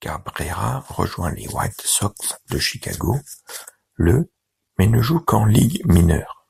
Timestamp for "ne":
4.88-5.00